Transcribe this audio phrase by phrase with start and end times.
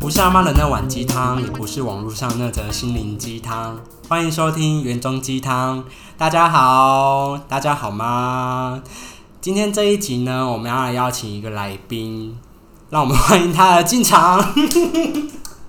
[0.00, 3.80] 不是阿妈的那碗鸡汤，也不是网络上那则心灵鸡汤。
[4.08, 5.84] 欢迎收听原中鸡汤。
[6.16, 8.82] 大家好，大家好吗？
[9.40, 12.38] 今天这一集呢，我们要来邀请一个来宾，
[12.90, 14.54] 让我们欢迎他的进场。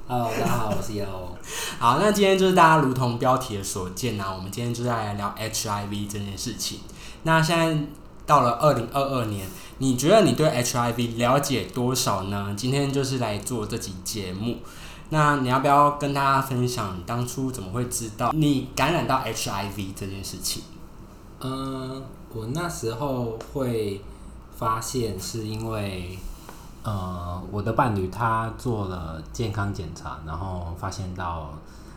[0.07, 1.35] Hello，大家好，我是 y e l。
[1.79, 6.81] 好，那今天就是大家如同标题的所见啊，我们今天就是来聊 HIV 这件事情。
[7.23, 7.75] 那现在
[8.23, 9.47] 到了二零二二年，
[9.80, 12.53] 你觉得你对 HIV 了解多少呢？
[12.55, 14.57] 今天就是来做这集节目。
[15.09, 20.61] 那你要不要跟大家分享当初怎么会知道你感染到 HIV 这件事情？
[21.39, 24.02] 嗯，我那时候会
[24.55, 26.19] 发现是因为，
[26.85, 31.49] 呃，我的伴侣他做了健康检查，然后发现到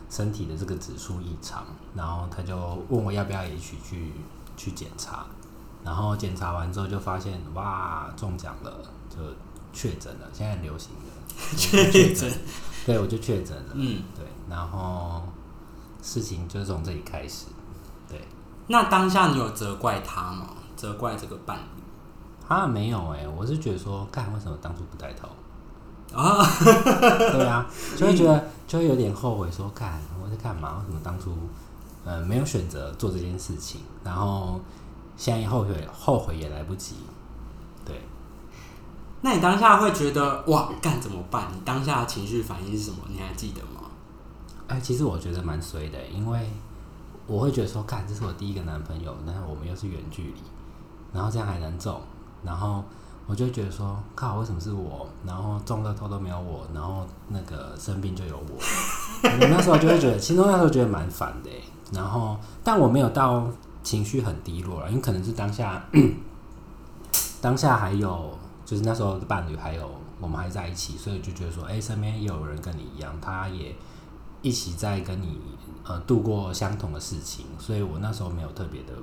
[0.09, 2.57] 身体的这个指数异常，然后他就
[2.89, 4.11] 问我要不要也一起去
[4.57, 5.27] 去检查，
[5.85, 8.71] 然后检查完之后就发现哇中奖了，
[9.09, 9.17] 就
[9.71, 12.33] 确诊了，现在很流行的确诊，
[12.87, 15.21] 对我就确诊了，嗯，对，然后
[16.01, 17.45] 事情就从这里开始，
[18.09, 18.27] 对。
[18.65, 20.47] 那当下你有责怪他吗？
[20.75, 21.78] 责怪这个伴侣
[22.49, 25.29] 啊，没有哎、我是觉得说，干为什么当初不带头？
[26.17, 26.43] 啊？
[27.31, 30.79] 对啊，就会觉得就会有点后悔，说干我在干嘛？
[30.79, 31.31] 为什么当初
[32.03, 33.81] 呃没有选择做这件事情？
[34.03, 34.59] 然后
[35.15, 36.95] 现在后悔后悔也来不及。
[37.85, 38.01] 对，
[39.21, 41.47] 那你当下会觉得哇，干怎么办？
[41.53, 42.97] 你当下的情绪反应是什么？
[43.07, 43.87] 你还记得吗？
[44.67, 46.49] 哎、其实我觉得蛮衰的、因为
[47.27, 50.41] 我会觉得说，干这是我第一个男朋友，然后我们又是远距离，
[51.13, 52.01] 然后这样还能中，
[52.43, 52.83] 然后
[53.27, 55.07] 我就觉得说，靠，为什么是我？
[55.25, 58.57] 然后中乐透都没有我，然后那个生病就有我。
[59.23, 61.49] 我那时候就会觉得，其实那时候觉得蛮烦的、
[61.91, 63.47] 然后但我没有到
[63.83, 65.83] 情绪很低落了，因为可能是当下
[67.41, 69.89] 当下还有就是那时候的伴侣还有
[70.19, 73.75] 我们还在一起，所以就觉得说，哎、身边也有人跟你一样，他也
[74.41, 75.39] 一起在跟你
[75.83, 78.93] 呃度过相同的事情，所以我那时候没有特别的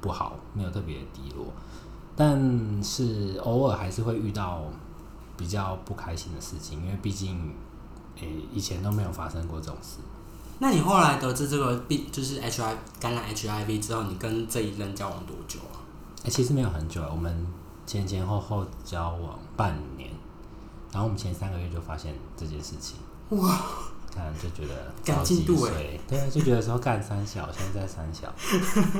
[0.00, 1.46] 不好，没有特别的低落，
[2.16, 4.62] 但是偶尔还是会遇到
[5.36, 7.54] 比较不开心的事情，因为毕竟
[8.20, 9.98] 诶、以前都没有发生过这种事。
[10.58, 15.76] 那你后来得知这个病就是 HIV 感染 HIV 之后，你跟这一任交往多久啊？
[16.24, 17.46] 哎、其实没有很久，我们
[17.84, 20.08] 前前后后交往半年，
[20.90, 22.96] 然后我们前三个月就发现这件事情，
[23.38, 23.60] 哇，
[24.10, 28.32] 看就觉得赶超级进度欸，对啊，就觉得说干三小，现在在三小，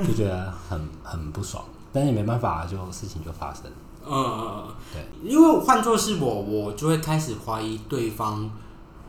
[0.07, 3.63] 就觉得很很不爽，但是也没办法，就事情就发生
[4.05, 4.13] 嗯。
[4.13, 8.49] 嗯，对，因为换作是我，我就会开始怀疑对方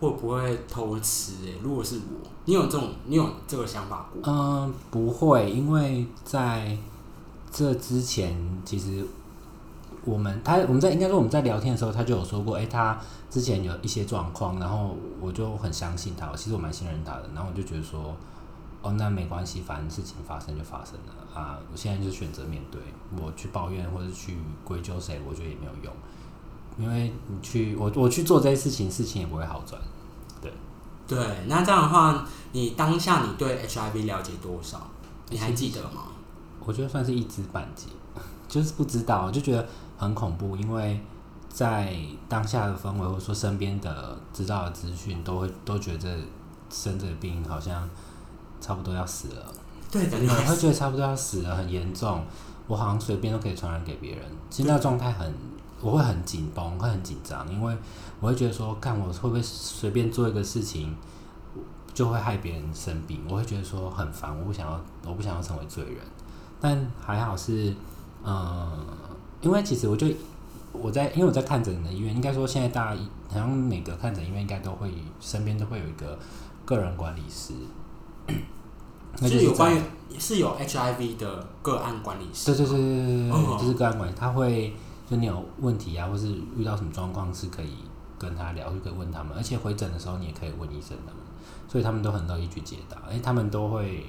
[0.01, 1.55] 会不会偷吃、欸。
[1.63, 4.23] 如果是我，你有这种，你有这个想法过？
[4.33, 6.77] 嗯，不会，因为在
[7.51, 9.05] 这之前，其实
[10.05, 12.99] 我们他我们在应该说我们在聊天的时候，他就有说过，哎、他
[13.31, 18.15] 之前有一些状况，然后我就很相信他，其实我蛮信任他的，然后我就觉得说，
[18.81, 22.81] 哦，那没关系，反正事情发生就发生了啊，我现在就选择面对，
[23.21, 25.93] 我去抱怨或者去归咎谁，我觉得也没有用，
[26.79, 29.81] 因为你去我我去做这些事情，事情也不会好转。
[30.41, 30.53] 对
[31.09, 34.89] 对，那这样的话，你当下你对 HIV 了解多少？
[35.31, 36.05] 你还记得吗？
[36.65, 37.87] 我觉得算是一知半解，
[38.47, 41.01] 就是不知道，就觉得很恐怖，因为
[41.49, 41.97] 在
[42.29, 46.19] 当下的氛围，或者说身边的知道的资讯，都会都觉得
[46.71, 47.89] 生这个病好像
[48.69, 49.51] 差不多要死了，
[49.91, 52.23] 对的，我会觉得差不多要死了，很严重，
[52.67, 54.27] 我好像随便都可以传染给别人。
[54.51, 55.33] 其实那状态很，
[55.81, 57.75] 我会很紧绷，会很紧张，因为
[58.21, 60.95] 我会觉得说，看我会不会随便做一个事情。
[61.95, 65.97] 就会害别人生病，我会觉得说很烦，我不想要，我不想要成为罪人。
[66.61, 67.75] 但还好是，
[68.23, 68.87] 嗯，
[69.41, 70.07] 因为其实我就
[70.71, 76.17] 我在，因为我在看诊的医院，应该说现在大家好像每个看诊医院应该都会身边都会有一个
[76.65, 77.55] 个人管理师，
[79.21, 79.79] 那是有关于
[80.11, 82.57] 于是有 HIV 的个案管理师吗。
[82.57, 84.75] 对对对对对对哦，就是个案管理，他会
[85.09, 87.77] 就你有问题啊，或是遇到什么状况是可以
[88.19, 91.23] 跟他聊，就可以问他们，而且回诊的时候你也可以问医生他们，
[91.69, 94.05] 所以他们都很乐意去解答，而且他们都会。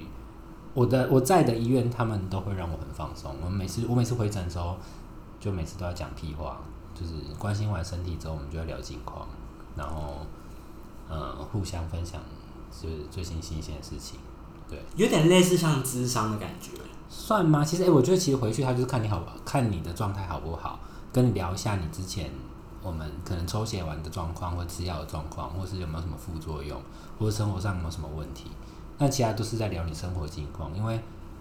[0.72, 3.34] 我的我在的医院，他们都会让我很放松。
[3.42, 4.76] 我们每次我每次回诊的时候，
[5.40, 6.60] 就每次都要讲屁话，
[6.94, 9.26] 就是关心完身体之后，我们就要聊近况，
[9.74, 10.24] 然后
[11.08, 12.20] 呃互相分享
[12.70, 14.20] 就是最新新鲜的事情。
[14.70, 16.70] 对，有点类似像智商的感觉。
[17.08, 17.64] 算吗？
[17.64, 20.78] 其实，哎、我觉得其实回去他就是看你好，看你的状态好不好，
[21.12, 22.30] 跟你聊一下你之前
[22.82, 26.80] 我们可能抽血完的状况，或吃药的状况，或是有没有什么副作用，
[27.18, 28.50] 或者生活上有没有什么问题。
[28.98, 31.00] 那其他都是在聊你生活情况，因为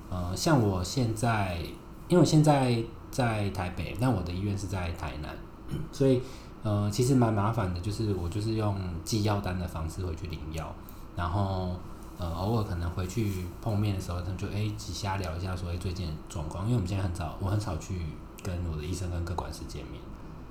[0.09, 1.59] 呃，像我现在，
[2.07, 5.37] 因为我现在在台北，但我的医院是在台南，
[5.91, 6.21] 所以
[6.63, 10.73] 呃，其实蛮麻烦的，就是我就是用寄药单的方式回去领药，
[11.15, 11.75] 然后
[12.19, 18.01] 呃，偶尔可能回去碰面的时候，他们就哎，几瞎聊一下，说哎最近的状况，因为我们现在很少，我很少去
[18.43, 20.01] 跟我的医生跟各管事见面，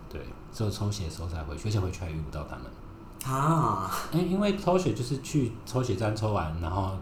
[0.09, 2.65] 对，只有抽血的时候才回去，而且回去还遇不到他们。
[3.31, 6.97] 啊哎，因为抽血就是去抽血站抽完，然后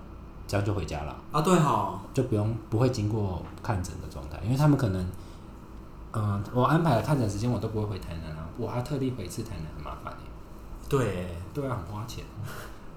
[0.49, 5.07] 这样就回家了，啊，对哈，就不用不会经过看诊的状态，因为他们可能，
[6.12, 10.19] 嗯、我安排了看诊时间我都不会回台南啊，我还特地回一次台南，很麻烦哎、
[10.89, 12.25] 对，对啊，很花钱。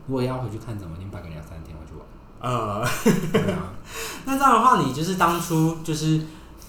[0.09, 2.06] 如果要回去看诊，我已经摆个两三天我就玩。
[2.41, 2.83] 呃，
[4.25, 6.19] 那这样的话，你就是当初就是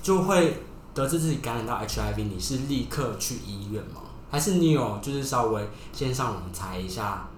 [0.03, 4.03] 就会得知自己感染到 HIV，你是立刻去医院吗？
[4.31, 7.29] 还是你有就是稍微先上网查一下，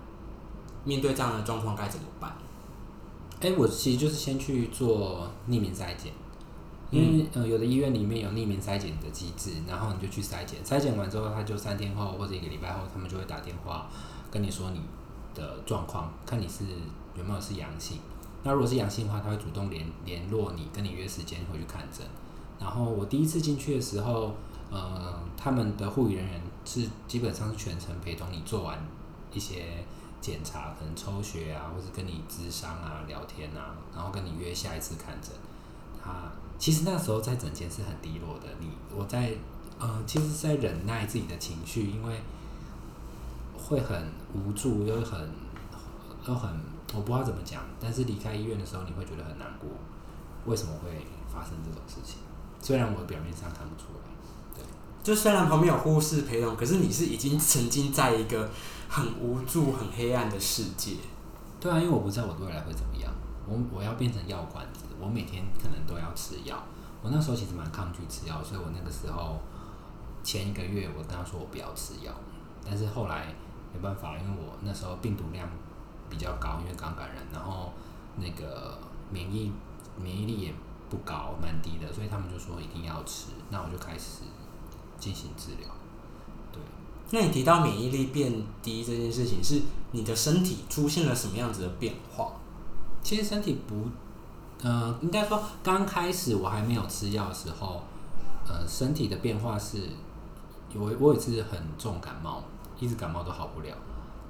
[0.85, 2.35] 面对这样的状况该怎么办？
[3.41, 6.13] 哎、我其实就是先去做匿名筛检，
[6.91, 13.89] 因为、呃有的医院里面有匿名筛检的机制，然后你就去筛检，筛检完之后，他就三天后或者一个礼拜后，他们就会打电话
[14.31, 14.81] 跟你说你
[15.35, 16.65] 的状况，看你是
[17.15, 17.99] 有没有是阳性。
[18.43, 22.07] 那如果是阳性的话，他会主动联联络你，跟你约时间回去看诊。
[22.59, 24.35] 然后我第一次进去的时候，
[24.71, 28.79] 呃，他们的护理人员是基本上是全程陪同你做完
[29.33, 29.85] 一些
[30.21, 35.31] 检查，可能抽血啊，或是跟你咨商啊、聊天啊，然后跟你约下一次看诊。
[36.03, 39.33] 他其实那时候在诊间是很低落的，你我在
[39.79, 42.21] 呃，其实是在忍耐自己的情绪，因为
[43.73, 45.31] 会很无助，又很
[46.29, 46.51] 又很
[46.93, 49.71] 我不知道怎么讲，但是离开医院的时候，你会觉得很难过，
[50.45, 52.19] 为什么会发生这种事情？
[52.61, 54.11] 虽然我表面上看不出来，
[54.55, 54.63] 对
[55.03, 58.51] 就虽然旁边有护士陪同，可是你是已经曾经在一个
[58.91, 60.97] 很无助、很黑暗的世界。
[61.59, 63.11] 对啊，因为我不知道我未来会怎么样，
[63.49, 66.63] 我我要变成药罐子，我每天可能都要吃药。
[67.01, 69.41] 我那时候其实蛮抗拒吃药，所以我那个时候
[70.23, 72.13] 前一个月我跟他说我不要吃药，
[72.65, 73.35] 但是后来
[73.75, 75.49] 没办法，因为我那时候病毒量
[76.11, 77.73] 比较高，因为刚感染，然后
[78.17, 78.79] 那个
[79.11, 79.53] 免疫
[80.01, 80.55] 免疫力也
[80.91, 84.23] 不高，蛮低的，所以他们就说一定要吃，那我就开始
[84.99, 85.69] 进行治疗。
[86.53, 86.61] 对，
[87.11, 88.33] 那你提到免疫力变
[88.63, 92.33] 低这件事情，是你的身体出现了什么样子的变化？
[93.03, 93.89] 其实身体不，
[94.63, 97.83] 呃，应该说刚开始我还没有吃药的时候，
[98.47, 99.89] 呃，身体的变化是，
[100.75, 102.45] 有我有一次很重感冒，
[102.83, 103.73] 一直感冒都好不了，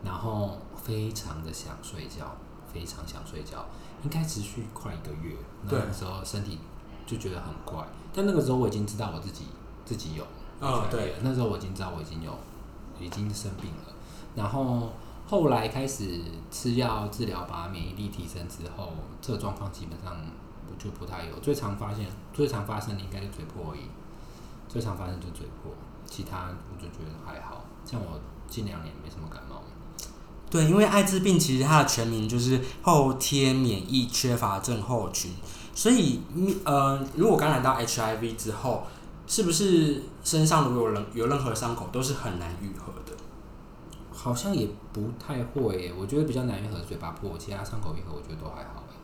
[0.05, 2.37] 然后非常的想睡觉，
[2.71, 3.65] 非常想睡觉，
[4.05, 5.35] 应该持续快一个月。
[5.63, 6.59] 那个时候身体
[7.07, 7.83] 就觉得很怪，
[8.13, 9.47] 但那个时候我已经知道我自己
[9.87, 10.27] 自己有，
[10.61, 12.39] 嗯对，那时候我已经知道我已经有
[13.01, 13.95] 已经生病了，
[14.35, 14.91] 然后
[15.27, 16.21] 后来开始
[16.51, 20.15] 吃药治疗，把免疫力提升之后，这个状况基本上
[20.69, 21.39] 我就不太有。
[21.41, 23.89] 最常发现、最常发生的应该是嘴破而已，
[24.69, 25.73] 最常发生就是嘴破，
[26.05, 27.65] 其他我就觉得还好。
[27.85, 29.63] 像我近两年没什么感冒，
[30.51, 35.31] 对，因为艾滋病其实它的全名就是后天免疫缺乏症候群，
[35.75, 36.21] 所以
[36.65, 38.85] 呃，如果感染到 HIV 之后，
[39.27, 43.13] 是不是身上如果有任有任何伤口都是很难愈合的？
[44.13, 45.93] 好像也不太会耶。
[45.99, 48.97] 我觉得比较难愈合的嘴巴破，其他伤口愈合我觉得都还好耶。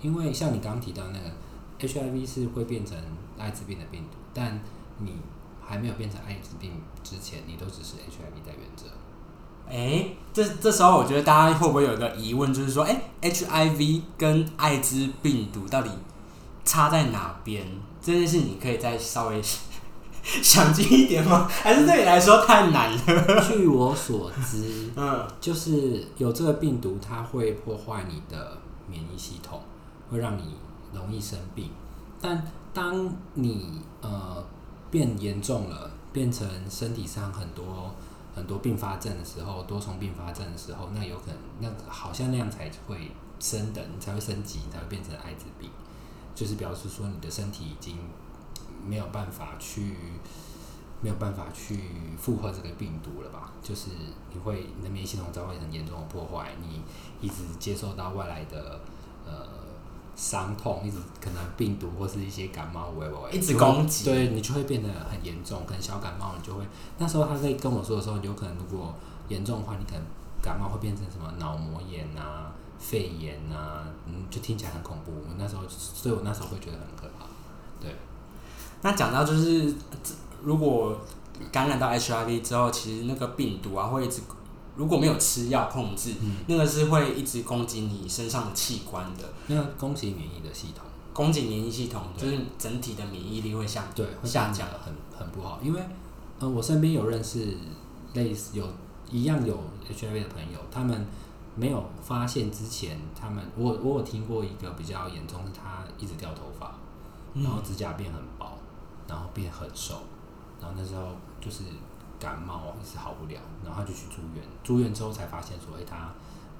[0.00, 1.30] 因为像你刚刚提到那个
[1.78, 2.96] HIV 是会变成
[3.38, 4.60] 艾滋病的病毒，但
[4.98, 5.12] 你
[5.66, 8.84] 还没有变成艾滋病之前，你都只是 HIV 带源者。
[9.68, 15.90] 哎，这这时候我觉得大家会不会有一个疑问，就是说，哎，HIV 跟艾滋病毒到底
[16.64, 17.66] 差在哪边？
[18.00, 19.42] 这件事你可以再稍微
[20.22, 21.48] 详尽一点吗？
[21.48, 23.44] 还是对你来说太难了？
[23.44, 28.58] 据我所知， 嗯，就是有这个病毒，它会破坏你的
[28.88, 29.60] 免疫系统，
[30.10, 30.42] 会让你
[30.92, 31.70] 容易生病。
[32.20, 34.44] 但当你呃
[34.96, 37.94] 变严重了，变成身体上很多
[38.34, 45.68] 很多并发症的时候，多重并发症的时候，那有可能那好像那样才会升等，才会升级，才会变成艾滋病。
[46.34, 47.98] 就是表示说你的身体已经
[48.86, 49.96] 没有办法去
[51.02, 51.78] 没有办法去
[52.18, 53.52] 负荷这个病毒了吧？
[53.62, 53.90] 就是
[54.32, 56.80] 你会你的免疫系统遭会很严重的破坏，你
[57.20, 58.80] 一直接受到外来的
[59.26, 59.46] 呃
[60.16, 66.64] 伤痛，一直可能病毒或是一些感冒，喂喂喂，一直攻击对你就会变得很严重，可能小感冒你就会
[66.96, 68.94] 那时候他在跟我说的时候，有可能如果
[69.28, 70.00] 严重的话，你可能
[70.42, 75.12] 感冒会变成什么脑膜炎啊、肺炎啊，嗯，就听起来很恐怖。
[75.12, 77.26] 我那时候，所以我那时候会觉得很可怕。
[77.80, 77.94] 对，
[78.82, 79.70] 那讲到就是，
[80.02, 80.98] 这如果
[81.52, 84.22] 感染到 HIV 之后，其实那个病毒啊会一直，
[84.76, 86.36] 如果没有吃药控制，嗯。
[86.46, 92.30] 那个是会一直攻击你身上的器官的，那个宫崎免疫的系统，攻击免疫系统，对。
[92.30, 94.68] 就是整体的免疫力会下对，会下降。
[94.68, 95.58] 很很不好。
[95.62, 95.82] 因为，
[96.38, 97.56] 呃，我身边有认识
[98.14, 98.66] 类似有
[99.10, 99.58] 一样有
[99.90, 101.06] HIV 的朋友，他们
[101.54, 106.74] 没有发现之前，他们我我有听过一个比较严重，是他一直掉头发，
[107.34, 107.42] 嗯。
[107.42, 108.58] 然后指甲变很薄，
[109.08, 109.94] 然后变很瘦，
[110.60, 111.02] 然后那时候
[111.40, 111.64] 就是
[112.18, 116.12] 感冒一直好不了，然后他就去住院，住院之后才发现说，哎、他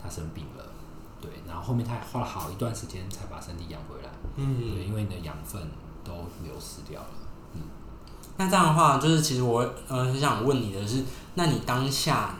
[0.02, 0.64] 他生病了，
[1.20, 5.60] 对，然后后面他还花了好一段时间才把身体养回来，嗯，对，因为你的养分
[6.04, 7.08] 都流失掉了。
[7.54, 7.60] 嗯
[8.38, 11.02] 那这样的话，就是其实我呃很想问你的是，
[11.36, 12.34] 那你当下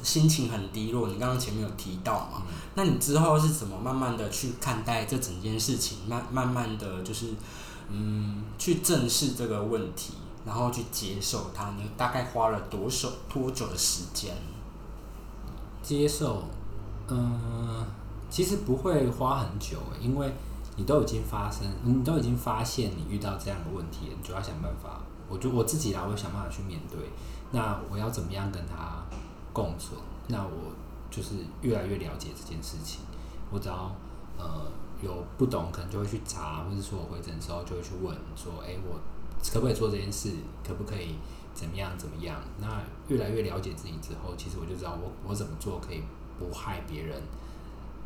[0.00, 2.42] 心情很低落，你刚刚前面有提到嘛？
[2.48, 5.98] 嗯那你之后是怎么慢慢的去看待这整件事情？
[6.06, 7.34] 慢慢慢的就是
[7.88, 11.70] 嗯去正视这个问题，然后去接受它。
[11.76, 14.34] 你大概花了多少多久的时间？
[15.82, 16.44] 接受，
[17.08, 17.86] 嗯、
[18.28, 20.32] 其实不会花很久，因为
[20.76, 25.00] 你都已经发生，你都已经发现你遇到这样的问题，你就要想办法。
[25.28, 26.98] 我就我自己啦，我会想办法去面对。
[27.52, 29.02] 那我要怎么样跟他
[29.52, 29.98] 共存？
[30.28, 30.72] 那我
[31.10, 33.00] 就是越来越了解这件事情。
[33.50, 33.90] 我只要
[34.36, 34.66] 呃
[35.02, 38.98] 有不懂，可能就会去查，或者说我回诊的时候就会去问说，哎、我
[39.52, 40.32] 可不可以做这件事？
[40.66, 41.16] 可不可以
[41.54, 42.40] 怎么样怎么样？
[42.60, 46.02] 那越来越了解自己之后，其实我就知道我我怎么做可以
[46.38, 47.20] 不害别人，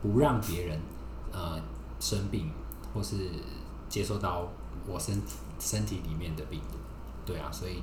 [0.02, 0.80] 不让别人
[1.32, 1.60] 呃
[2.00, 2.50] 生病，
[2.94, 3.30] 或是
[3.88, 4.48] 接受到
[4.86, 5.20] 我身
[5.58, 6.76] 身体里面的病毒。
[7.26, 7.82] 对啊，所以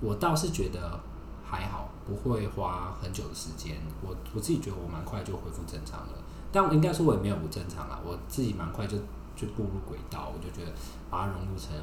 [0.00, 0.98] 我倒是觉得
[1.44, 3.76] 还好，不会花很久的时间。
[4.02, 6.14] 我我自己觉得我蛮快就恢复正常了，
[6.52, 8.96] 但我应该说我也没有不正常啊，我自己蛮快就
[9.36, 10.72] 就步入轨道，我就觉得
[11.08, 11.74] 把它融入成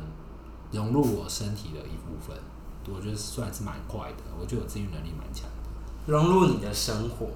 [0.72, 2.36] 融入我身体的一部分，
[2.94, 4.24] 我觉得算是蛮快的。
[4.40, 7.28] 我觉得我自愈能力蛮强的，融入你的生活，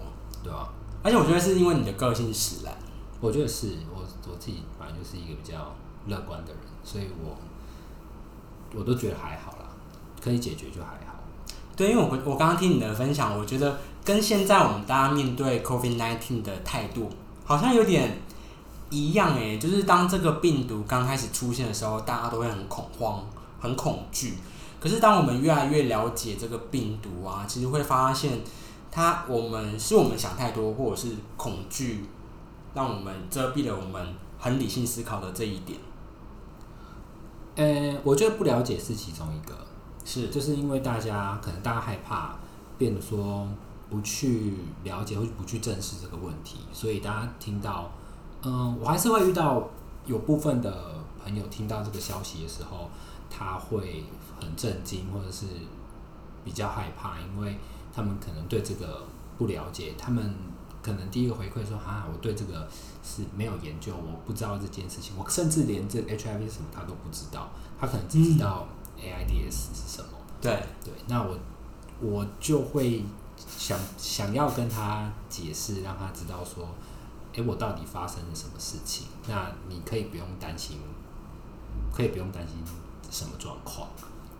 [0.43, 0.69] 对吧、
[1.03, 2.73] 而且我觉得是因为你的个性使然。
[3.19, 5.75] 我觉得是我我自己本来就是一个比较
[6.07, 7.37] 乐观的人，所以我
[8.75, 9.69] 我都觉得还好啦，
[10.19, 11.19] 可以解决就还好。
[11.75, 17.09] 对，因为我我刚刚听你的分享，我觉得跟现在我们大家面对 COVID nineteen 的态度
[17.45, 18.17] 好像有点
[18.91, 23.25] 一样诶，就是当这个病毒刚开始出现的时候，大家都会很恐慌、
[23.59, 24.35] 很恐惧。
[24.79, 28.41] 可是当我们越来越了解这个病毒啊，其实会发现
[28.91, 32.05] 它我们是我们想太多，或者是恐惧，
[32.73, 35.79] 让我们遮蔽了我们很理性思考的这一点。
[37.55, 39.55] 呃，我觉得不了解是其中一个，
[40.03, 42.35] 是，就是因为大家可能大家害怕，
[42.77, 43.47] 变得说
[43.89, 47.91] 不去了解或者不去正视这个问题，所以大家听到，
[48.43, 49.69] 嗯、我还是会遇到
[50.05, 52.89] 有部分的朋友听到这个消息的时候，
[53.29, 54.03] 他会
[54.39, 55.45] 很震惊或者是
[56.43, 57.57] 比较害怕，因为
[57.93, 59.03] 他们可能对这个
[59.37, 60.35] 不了解，他们
[60.81, 62.67] 可能第一个回馈说哈，我对这个
[63.03, 68.67] 是没有研究，我不知道这件事情，我甚至连这 HIV 是什么他都不知道，他可能只知道
[68.97, 70.09] AIDS 是什么。
[70.41, 71.37] 对，对，那我
[72.01, 73.05] 我就会
[73.37, 76.67] 想想要跟他解释，让他知道说，
[77.33, 79.07] 诶，我到底发生了什么事情？
[79.27, 80.77] 那你可以不用担心，
[81.93, 82.57] 可以不用担心
[83.09, 83.87] 什么状况。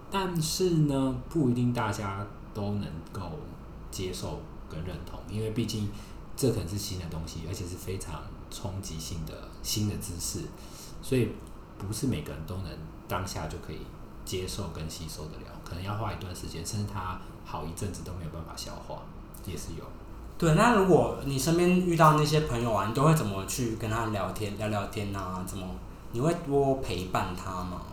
[0.09, 3.21] 但是呢，不一定大家都能够
[3.89, 5.89] 接受跟认同，因为毕竟
[6.35, 10.41] 这可能是新的东西，而且是非常冲击性的新的知识，
[11.01, 11.31] 所以
[11.77, 12.65] 不是每个人都能
[13.07, 13.79] 当下就可以
[14.25, 19.01] 接受跟吸收得了，可能要花一段时间，甚至他好一阵子都没有办法消化，
[19.45, 19.85] 也是有。
[20.41, 25.43] 对，那如果你身边遇到那些朋友啊，你都会怎么去跟他聊天、聊聊天啊？
[25.45, 25.63] 怎么？
[26.13, 27.83] 你会多陪伴他吗？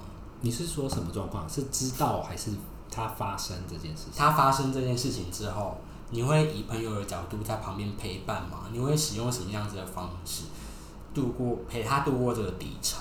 [0.40, 1.46] 你是说什么状况？
[1.46, 2.52] 是知道还是
[2.90, 4.14] 他发生这件事情？
[4.16, 5.76] 他发生这件事情之后，
[6.08, 8.60] 你会以朋友的角度在旁边陪伴吗？
[8.72, 10.44] 你会使用什么样子的方式
[11.12, 13.00] 度过陪他度过这个低潮？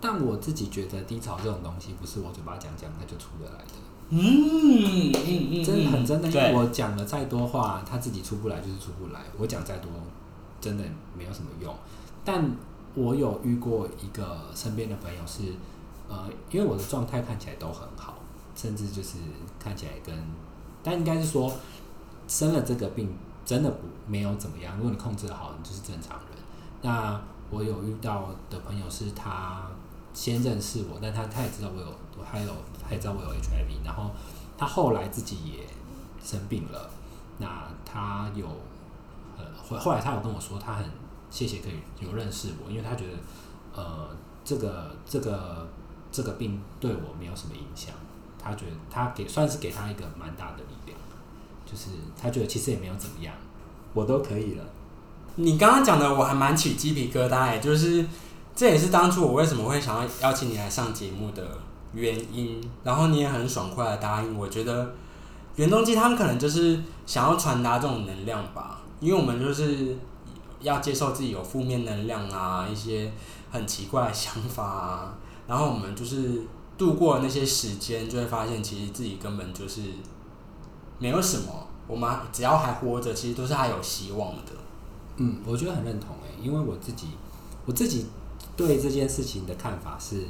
[0.00, 3.74] 但我自己觉得低潮这种东西，不是我嘴巴讲讲它就出得来的，
[4.14, 6.28] 嗯嗯嗯真的很真的。
[6.28, 9.20] 因为，我讲了再多话，他自己出不来就是出不来。
[9.38, 9.90] 我讲再多，
[10.60, 10.84] 真的
[11.16, 11.74] 没有什么用。
[12.24, 12.50] 但
[12.94, 15.54] 我有遇过一个身边的朋友是，
[16.08, 18.18] 呃，因为我的状态看起来都很好，
[18.54, 19.16] 甚至就是
[19.58, 20.14] 看起来跟，
[20.82, 21.50] 但应该是说
[22.28, 23.08] 生了这个病
[23.46, 24.76] 真的不没有怎么样。
[24.76, 26.38] 如果你控制得好，你就是正常人。
[26.82, 27.18] 那
[27.50, 29.70] 我有遇到的朋友是他
[30.12, 31.86] 先认识我，但他他也知道我有，
[32.18, 32.52] 我还有
[32.92, 34.10] 他也知道我有 HIV，然后
[34.58, 35.66] 他后来自己也
[36.22, 36.90] 生病了。
[37.38, 38.46] 那他有
[39.38, 40.84] 呃后后来他有跟我说，他很
[41.30, 43.12] 谢谢可以有认识我，因为他觉得
[43.74, 44.10] 呃
[44.44, 45.66] 这个这个
[46.12, 47.94] 这个病对我没有什么影响。
[48.38, 50.98] 他觉得他给算是给他一个蛮大的力量，
[51.64, 53.32] 就是他觉得其实也没有怎么样，
[53.94, 54.64] 我都可以了。
[55.36, 58.04] 你刚刚讲的我还蛮起鸡皮疙瘩哎，就是
[58.54, 61.56] 这也是当初我为什么会想要邀请你来上节目的
[61.94, 64.94] 原因，然后你也很爽快的答应，我觉得
[65.56, 69.96] 原动机他们可能就是想要传达这种能量吧，因为我们就是
[70.60, 73.12] 要接受自己有负面能量啊，一些
[73.50, 75.14] 很奇怪的想法啊，
[75.46, 76.42] 然后我们就是
[76.78, 79.82] 度过那些时间，就会发现其实自己根本就是
[80.98, 84.52] 没有什么，我们只要还活着，其实都是还有希望的。
[85.16, 87.08] 嗯，我觉得很认同诶，因为我自己
[87.66, 88.06] 我自己
[88.56, 90.24] 对这件事情的看法是，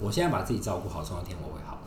[0.00, 1.78] 我现在把自己照顾好，总有一天我会好。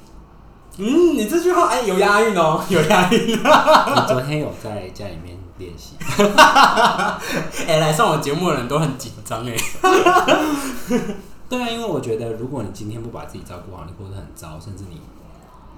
[0.78, 3.40] 嗯，你这句话哎有押韵哦， 有押韵。
[3.44, 5.96] 我昨天有在家里面练习。
[7.68, 9.56] 哎，来上我节目的人都很紧张哎。
[11.50, 15.02] 对啊，因为我觉得，如果你今天不把自己照顾好，你过得很糟，甚至你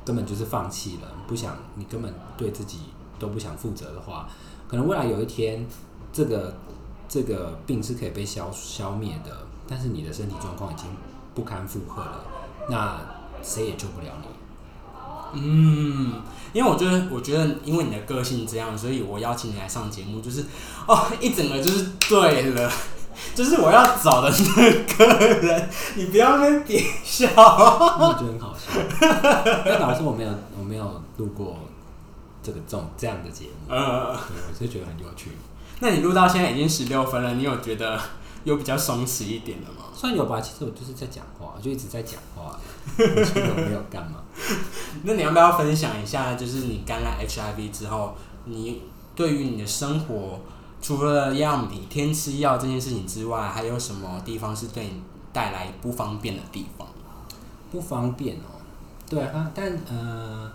[0.06, 2.82] 根本就是放弃了，不想，你根本对自己
[3.18, 4.28] 都不想负责的话，
[4.68, 5.66] 可能未来有一天，
[6.12, 6.56] 这个
[7.10, 9.32] 这个病是可以被消消灭的，
[9.68, 10.86] 但是你的身体状况已经
[11.34, 12.24] 不堪负荷了，
[12.70, 13.00] 那
[13.42, 14.28] 谁也救不了你。
[15.36, 16.22] 嗯，
[16.54, 20.46] 因为我觉得，我觉得，因为你的个性这样，所以我邀请你来上节目，就是
[20.88, 22.72] 哦，一整个就是对了，
[23.34, 25.06] 就是我要找的那个
[25.42, 28.70] 人，你不要那边憋笑， 我觉得很好笑。
[29.66, 31.58] 那老师，我没有，我没有录过
[32.44, 35.32] 这个这种这样的节目，呃，对，我就觉得很有趣。
[35.80, 38.00] 那你录到现在已经十六分了，你有觉得
[38.44, 39.86] 有比较松弛一点了吗？
[40.04, 42.60] 算有吧，其实我就是在讲话，就一直在讲话，
[42.98, 44.18] 我没有干嘛。
[45.04, 48.82] 那你要不要分享一下，就是你感染 HIV 之后，你
[49.16, 50.42] 对于你的生活，
[50.82, 56.86] 除了要你天吃药这件事情之外，还有什么地方是对你带来不方便的地方？
[57.72, 58.60] 不方便哦，
[59.10, 60.52] 对啊，但呃，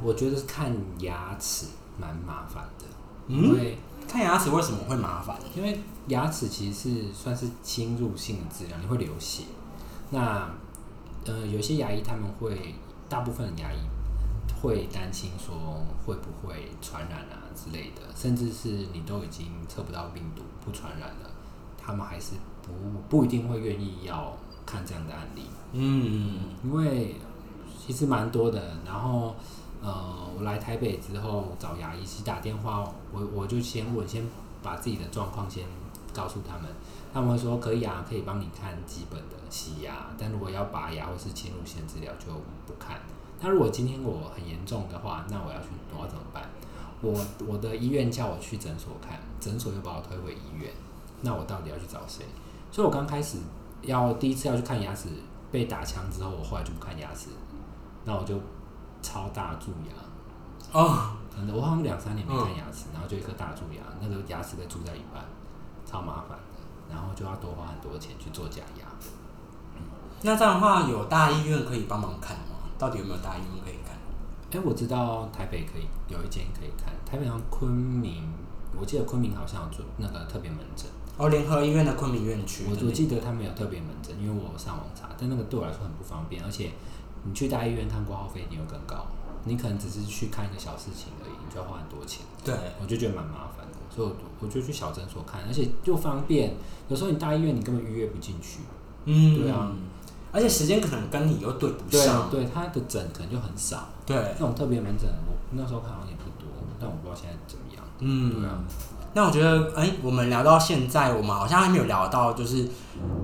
[0.00, 1.66] 我觉得看牙齿
[1.98, 2.84] 蛮麻烦的，
[3.26, 3.76] 因为
[4.06, 5.36] 看牙齿为什么会麻烦？
[5.56, 9.44] 因为牙齿其实是算是侵入性的治疗，你会流血。
[10.10, 10.48] 那
[11.24, 12.74] 呃，有些牙医他们会，
[13.08, 13.78] 大部分的牙医
[14.62, 21.30] 会担心说会不会传染啊之类的，甚至是你都已经测不到病毒不传染了，
[21.76, 22.72] 他们还是不
[23.08, 25.42] 不一定会愿意要看这样的案例。
[25.72, 27.16] 嗯，因为
[27.84, 28.76] 其实蛮多的。
[28.86, 29.34] 然后
[29.82, 34.24] 呃，我来台北之后找牙医，其实打电话，我我就先问，先
[34.62, 35.64] 把自己的状况先
[36.16, 36.64] 告诉他们，
[37.12, 42.32] 他们会说可以啊，可以帮你看基本的洗牙，但如果要拔牙或是侵入性治疗就
[42.66, 42.98] 不看。
[43.40, 46.42] 那如果今天我很严重的话，那我要去我要怎么办？
[47.02, 47.12] 我
[47.46, 50.72] 我的医院叫我去诊所看，诊所又把我推回医院，
[51.20, 52.24] 那我到底要去找谁？
[52.72, 53.36] 所以我刚开始
[53.82, 55.10] 要第一次要去看牙齿，
[55.52, 57.28] 被打枪之后，我后来就不看牙齿，
[58.04, 58.40] 那我就
[59.02, 59.92] 超大蛀牙。
[60.72, 65.22] 哦，真的，我好像两三年没看牙齿，然后就一颗大蛀牙，那个牙齿被蛀在一半，
[65.96, 68.84] 超麻烦的，然后就要多花很多钱去做假牙。
[70.22, 72.68] 那这样的话，有大医院可以帮忙看吗？
[72.78, 73.96] 到底有没有大医院可以看？
[74.52, 78.28] 哎、我知道台北可以有一间可以看，台北好像昆明，
[78.78, 86.72] 我记得昆明好像有做那个特别门诊，哦，联合医院的昆明院区我我记得他们有特别门诊，因为我上网查，但那个对我来说很不方便，而且
[87.24, 89.06] 你去大医院看挂号费你又更高，
[89.46, 96.54] 你可能只是去看一个小事情而已，你就要花很多钱，对，我就觉得蛮麻烦的，所以我我就去小诊所看，而且又方便，
[96.88, 98.58] 有时候你大医院你根本预约不进去，
[99.04, 99.72] 嗯，对啊，
[100.32, 106.48] 而且时间可能跟你又对不对上，对，他的诊可能就很少，对，那种特别门诊我那时候看好像也不多，
[106.80, 108.58] 但我不知道现在怎么样，嗯，对啊。
[109.14, 112.68] 那我觉得，哎、我们聊到现在，我们好像还没有聊到，就是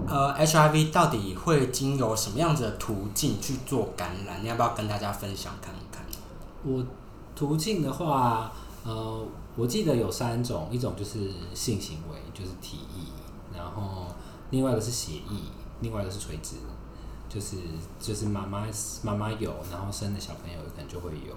[0.06, 4.42] 呃，HIV 到底会经由什么样子的途径去做感染？
[4.42, 5.91] 你要不要跟大家分享看看？
[6.64, 6.84] 我
[7.34, 8.52] 途径的话，
[8.84, 14.06] 呃，我记得有三种，一种就是性行为，就是体液，然后
[14.50, 16.56] 另外一个是协议，另外一个是垂直，
[17.28, 17.56] 就是
[17.98, 18.66] 就是妈妈
[19.02, 21.34] 妈妈有，然后生的小朋友可能就会有。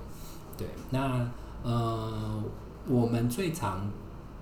[0.57, 1.27] 对，那
[1.63, 2.43] 呃，
[2.87, 3.89] 我们最常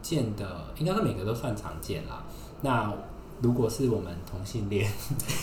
[0.01, 2.23] 见的，应该是每个都算常见啦。
[2.61, 2.93] 那
[3.41, 4.91] 如果是我们同性恋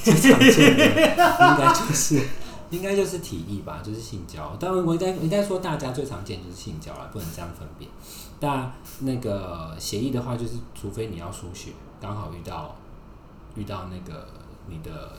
[0.05, 2.23] 最常见的，应该就是
[2.71, 4.57] 应该就是体液吧，就是性交。
[4.59, 7.91] 但我应该应该说大家最常见就是性交了，不能这样分辨。
[8.41, 12.75] 那那个血液的话，就是除非你要输血，刚好遇到
[13.57, 14.27] 遇到那个
[14.67, 15.13] 你的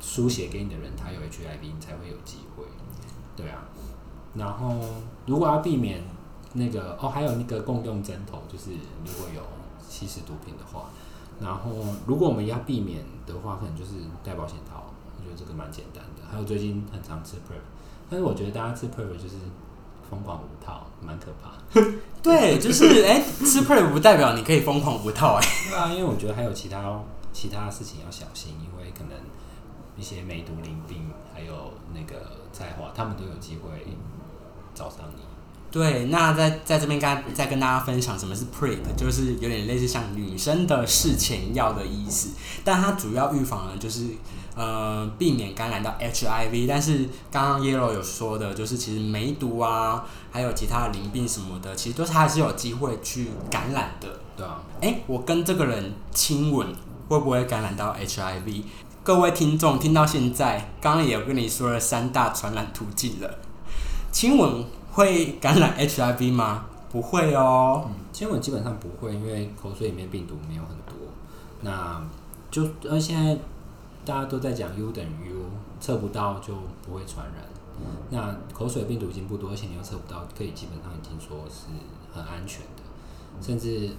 [0.00, 2.64] 输血给你的人他有 HIV，你才会有机会。
[3.36, 3.62] 对啊，
[4.34, 4.74] 然后
[5.26, 6.02] 如果要避免
[6.54, 8.70] 那个哦，还有那个共用针头，就是
[9.04, 9.42] 如果有
[9.86, 10.86] 吸食毒品的话，
[11.38, 11.70] 然后
[12.06, 13.92] 如果我们要避免的话，可能就是
[14.24, 14.84] 戴保险套，
[15.18, 16.15] 我觉得这个蛮简单的。
[16.30, 17.60] 还有最近很常吃 PrEP，
[18.10, 19.36] 但是我觉得大家吃 prep 就是
[20.10, 21.80] 疯狂无套，蛮可怕。
[22.22, 27.00] 对，就是哎、吃 prep 不代表你可以疯狂无套哎、对啊，因为我觉得还有其他
[27.32, 29.12] 其他事情要小心，因为可能
[29.96, 33.86] 一些梅毒、淋病，还有那个菜花，他们都有机会
[34.74, 35.22] 找上你。
[35.70, 42.30] 对，那在在这边跟再跟大家分享什么是 PrEP，就是有点类似像女生的事前药的意思，
[42.64, 44.06] 但它主要预防的就是
[44.56, 54.08] 呃避免感染到 HIV，但是刚刚 Yellow 有说的，就是其实梅毒啊，还有其他的淋病什么的，其实都是还是有机会去感染的。
[54.36, 56.74] 对啊，哎、我跟这个人亲吻
[57.08, 58.62] 会不会感染到 HIV？
[59.04, 63.38] 各位听众听到现在，刚刚也有跟你说了三大传染途径了，
[64.10, 66.64] 亲吻会感染 HIV 吗？
[66.90, 67.84] 不会哦。
[67.86, 70.96] 嗯，亲吻基本上不会，因为口水里面病毒没有很多。
[71.60, 72.02] 那
[72.50, 73.38] 就呃现在
[74.06, 75.42] 大家都在讲 U 等于 U，
[75.80, 77.44] 测不到就不会传染。
[78.08, 81.66] 那口水病毒已经不多，而且你又测不到，可以基本上已经说是
[82.14, 82.82] 很安全的。
[83.42, 83.90] 甚至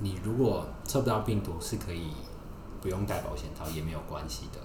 [0.00, 2.12] 你如果测不到病毒，是可以
[2.80, 4.60] 不用戴保险套也没有关系的，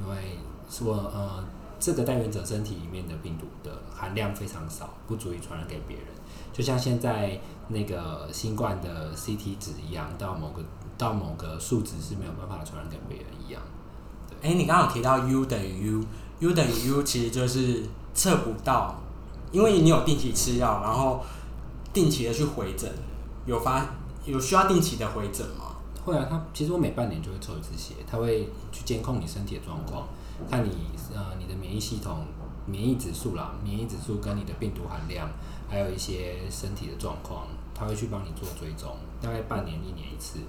[0.00, 0.38] 因为
[0.70, 1.44] 说呃
[1.78, 6.06] 这个带源者身体里面的病毒的含量非常少，不足以传染给别人。
[6.52, 10.62] 就像现在那个新冠的 CT 值一样，到某个
[10.96, 13.60] 到某个数值是没有办法传染给别人一样。
[14.42, 15.86] 哎、你刚刚有提到 U 等于
[16.40, 19.00] U，U 等于 U 其实就是测不到，
[19.52, 21.24] 因为你有定期吃药，然后
[21.92, 22.90] 定期的去回诊，
[23.46, 23.86] 有发
[24.24, 25.76] 有需要定期的回诊吗？
[26.04, 30.08] 会啊，他其实我每半年就会抽一次血，他会去监控你身体的状况，
[30.50, 30.70] 看你
[31.14, 32.24] 呃你的免疫系统、
[32.66, 35.28] 免疫指数啦，免疫指数跟你的病毒含量，
[35.68, 40.40] 还有一些身体的状况，他会去帮你做追踪，大概半年一年一次。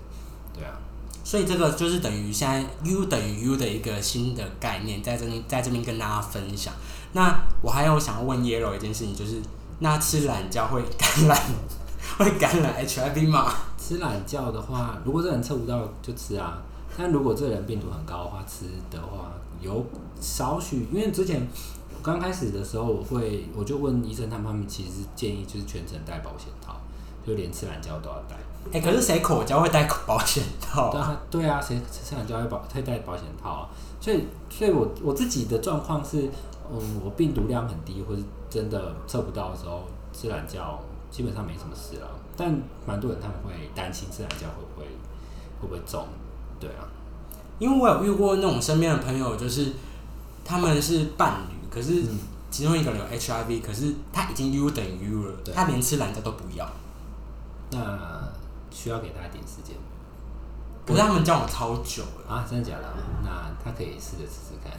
[0.51, 0.73] 对啊，
[1.23, 6.73] 所以这个就是等于现在 U 等于 U 的一个新的概念，在这边在这边跟大家分享。
[7.13, 9.41] 那我还有想要问 Yellow 一件事情，就是
[9.79, 11.41] 那吃懒觉会感染
[12.17, 13.53] 会感染 HIV 吗？
[13.77, 16.61] 吃懒觉的话，如果这人测不到就吃啊。
[16.95, 19.83] 但如果这人病毒很高的话，吃的话有
[20.21, 21.47] 少许，因为之前
[22.03, 26.75] 刚开始的时候，我会我就问医生，他们他们其实建议就是全程戴保险套，
[27.25, 28.35] 就连吃懒觉都要戴。
[28.71, 30.91] 哎、可是谁口交会戴保险套啊？
[30.91, 33.69] 对啊，对啊，谁吃懒交会保会戴保险套啊？
[33.99, 36.29] 所以，所以我我自己的状况是，
[36.71, 40.59] 嗯，我病毒量很低，或是真的测不到的时候，吃懒觉
[41.11, 42.07] 基本上没什么事了。
[42.35, 42.51] 但
[42.87, 44.87] 蛮多人他们会担心吃懒觉会不会
[45.61, 46.07] 会不会中，
[46.59, 46.87] 对啊。
[47.59, 49.71] 因为我有遇过那种身边的朋友，就是
[50.43, 56.67] 他们是伴侣，可是嗯其中一个人有 HIV，可是他已经 U 等于 U 了，对他连吃懒觉都不要。
[57.71, 57.79] 那
[58.73, 59.75] 需要给他一点时间
[60.85, 62.45] 可是他们交往超久了，啊？
[62.49, 62.93] 真的假的？
[63.23, 64.73] 那他可以试着试试看。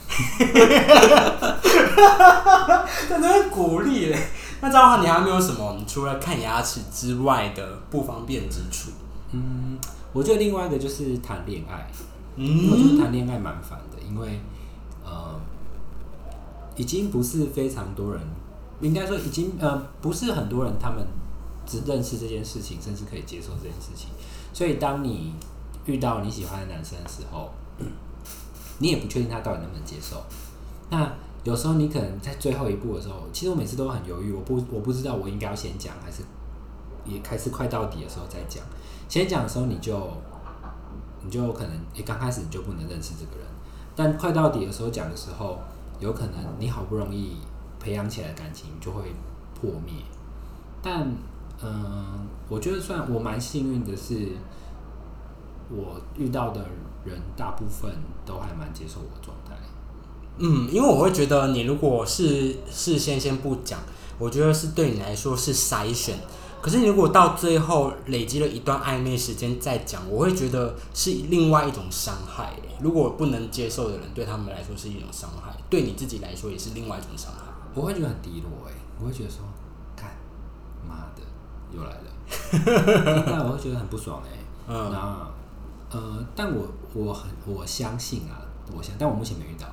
[3.08, 4.18] 真的会鼓励嘞。
[4.60, 8.90] 那这样的话，你还有没有什么除了看牙齿之外的不方便之处？
[9.32, 9.78] 嗯，
[10.12, 11.90] 我觉得另外一个就是谈恋爱，
[12.36, 14.40] 因为我觉得嗯，谈恋爱蛮烦的，因为
[15.04, 15.40] 呃，
[16.76, 18.20] 已经不是非常多人，
[18.82, 21.23] 应该说已经呃不是很多人他们只
[21.66, 24.08] 只认识这件事情，甚至可以接受这件事情。
[24.52, 25.34] 所以当你
[25.86, 27.50] 遇到你喜欢的男生的时候，
[28.78, 30.22] 你也不确定他到底能不能接受。
[30.90, 36.22] 那有时候你可能在最后一步的时候，其实我每次都很犹豫，我不我不知道我应该要先讲还是
[37.04, 38.62] 也开始快到底的时候再讲。
[39.08, 40.10] 先讲的时候你就
[41.22, 43.46] 你就可能也刚开始你就不能认识这个人，
[43.94, 45.58] 但快到底的时候讲的时候，
[46.00, 47.36] 有可能你好不容易
[47.78, 49.14] 培养起来的感情就会
[49.60, 49.94] 破灭。
[50.82, 51.06] 但
[51.62, 54.32] 嗯、我觉得算我蛮幸运的是，
[55.70, 56.60] 我遇到的
[57.04, 57.90] 人大部分
[58.26, 59.54] 都还蛮接受我的状态。
[60.38, 63.78] 嗯，因为我会觉得你如果是事先先不讲，
[64.18, 66.18] 我觉得是对你来说是筛选。
[66.60, 72.70] 可是你如果到最后累积了一段暧昧时间再讲，我会觉得是另外一种伤害耶。
[72.80, 77.52] 如果不能接受的人，对他们来说是一种伤害，对你自己来说也是另外一种伤害。
[77.74, 79.40] 我会觉得很低落哎、我会觉得说，
[79.94, 80.16] 看，
[80.88, 81.22] 妈的，
[81.76, 85.28] 又来了， 那我会觉得很不爽哎、嗯，那
[85.90, 88.42] 呃，但我我很我相信啊，
[88.76, 89.66] 我相，但我目前没遇到。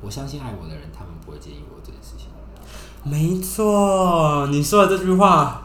[0.00, 2.26] 我相信爱我的人，他们不会介意我这件事情，
[3.04, 5.62] 没错，你说的这句话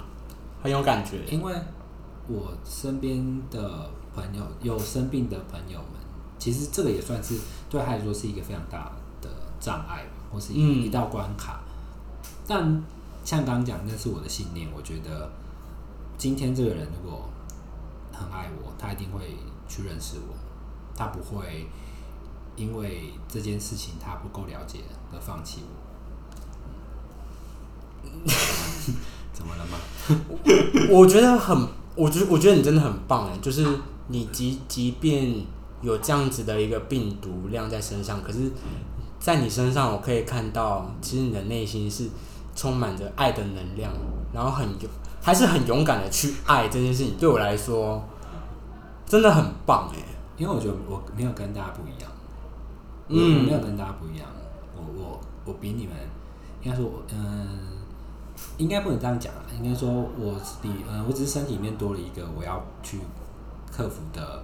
[0.61, 1.25] 很有感觉。
[1.25, 1.55] 因为
[2.27, 5.99] 我身边的朋友有生病的朋友们，
[6.37, 7.35] 其实这个也算是
[7.67, 11.59] 对他来说是一个非常大的障碍，或是一、嗯一道关卡。
[12.45, 12.83] 但
[13.23, 15.27] 像刚刚讲，那是我的信念，我觉得
[16.17, 17.30] 今天这个人如果
[18.12, 20.34] 很爱我，他一定会去认识我，
[20.95, 21.67] 他不会
[22.56, 24.80] 因为这件事情他不够了解
[25.13, 25.88] 而放弃我。
[29.32, 29.77] 怎么了吗？
[30.89, 35.45] 我觉得很，我觉得我觉得你真的很棒哎，就是你即即便
[35.82, 38.51] 有这样子的一个病毒量在身上，可是，
[39.19, 42.10] 在你身上我可以看到，其实你的内心是
[42.56, 43.93] 充满着爱的能量，
[44.34, 44.89] 然后很有，
[45.21, 47.17] 还是很勇敢的去爱这件事情。
[47.17, 48.03] 对我来说，
[49.06, 49.97] 真的很棒哎。
[50.38, 52.12] 因为我觉得我没有跟大家不一样，
[53.08, 54.27] 嗯，没有跟大家不一样，
[54.75, 55.95] 我我我比你们，
[56.62, 57.47] 应该说，嗯，
[58.58, 62.99] 应该不能这样讲啊，应该说我比，呃，我只是身体里面多了一个我要去
[63.75, 64.43] 克服的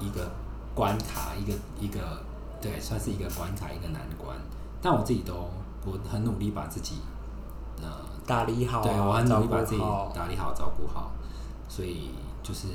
[0.00, 0.28] 一个
[0.74, 2.00] 关卡，一个一个，
[2.60, 4.36] 对，算是一个关卡，一个难关，
[4.82, 5.48] 但我自己都，
[5.86, 7.17] 我很努力把自己，呃，
[8.28, 9.80] 打理好，对我很努力把自己
[10.14, 11.10] 打理好，照顾好，
[11.66, 12.10] 所以
[12.42, 12.68] 就是。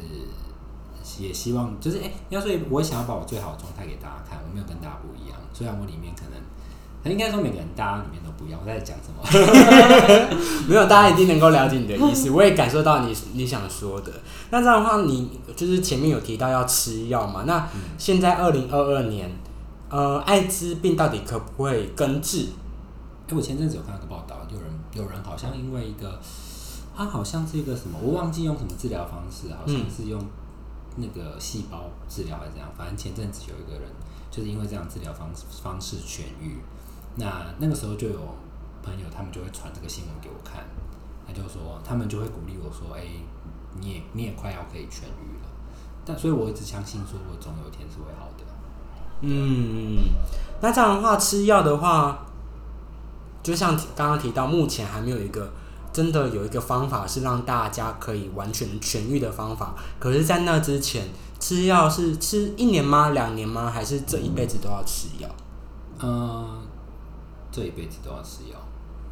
[1.19, 5.37] 也希望就是哎，要说我想要把我最好的状态给大家看，我没有跟大家不一样。
[5.51, 8.59] 虽然我里面可能，应该说每个人大家里面都不一样。
[8.63, 9.19] 我在讲什么？
[10.65, 12.29] 没有，大家一定能够了解你的意思。
[12.31, 14.13] 我也感受到你你想说的。
[14.49, 17.43] 那这样的话，你就是前面有提到要吃药嘛？
[17.45, 19.29] 那现在二零二二年，
[19.89, 22.47] 呃，艾滋病到底可不可以根治？
[23.27, 26.19] 哎，我前阵子有看到个报道，有人有人好像因为一个，
[26.95, 30.21] 他好像是一个什么，我忘记用什么治疗方式，好像是用。
[30.95, 32.69] 那个细胞治疗还是怎样？
[32.77, 33.91] 反正前阵子有一个人
[34.29, 35.27] 就是因为这样治疗方
[35.63, 36.59] 方式痊愈。
[37.15, 38.19] 那那个时候就有
[38.83, 40.63] 朋友，他们就会传这个新闻给我看，
[41.25, 43.07] 他就说他们就会鼓励我说：“哎，
[43.79, 45.49] 你也你也快要可以痊愈了。”
[46.05, 48.43] 但所以我一直相信，说我总有一天是会好的。
[49.21, 49.97] 嗯，
[50.61, 52.23] 那这样的话，吃药的话，
[53.43, 55.51] 就像刚刚提到，目前还没有一个。
[55.93, 61.07] 真的有一个方法是让大家可以完全痊愈的方法，可是，在那之前，
[61.39, 63.09] 吃药是吃一年吗？
[63.11, 63.69] 两年吗？
[63.69, 65.29] 还是这一辈子都要吃药？
[65.99, 66.63] 嗯，
[67.51, 68.57] 这一辈子都要吃药。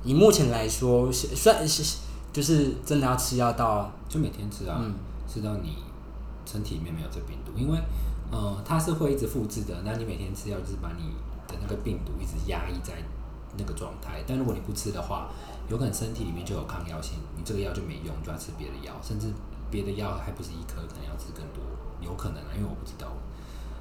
[0.03, 1.97] 以目前来说，算是
[2.33, 4.81] 就是真的要吃药到就每天吃啊，
[5.31, 5.75] 吃到你
[6.47, 7.77] 身体里面没有这病毒，因为
[8.31, 9.83] 呃，它是会一直复制的。
[9.85, 11.11] 那你每天吃药就是把你
[11.47, 12.93] 的那个病毒一直压抑在
[13.57, 15.29] 那个状态，但如果你不吃的话。
[15.69, 19.31] 有可能身体里面就有抗药性，你这个药就没用，就要吃别的药，甚至
[19.69, 21.63] 别的药还不是一颗，可能要吃更多，
[22.01, 23.07] 有可能啊，因为我不知道，